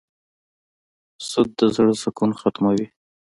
سود 1.27 1.49
د 1.57 1.59
زړه 1.75 1.93
سکون 2.03 2.31
ختموي. 2.39 2.85